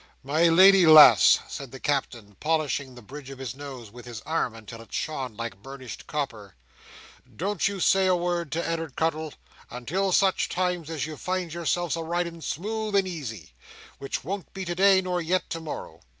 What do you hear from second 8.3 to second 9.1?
to Ed'ard